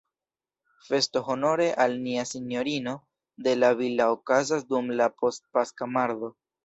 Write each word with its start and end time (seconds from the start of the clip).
Festo 0.85 1.21
honore 1.33 1.67
al 1.85 1.93
Nia 2.05 2.23
Sinjorino 2.29 2.95
de 3.49 3.55
La 3.59 3.69
Villa 3.83 4.09
okazas 4.15 4.67
dum 4.73 4.91
la 5.03 5.09
post-paska 5.23 5.91
mardo. 5.99 6.33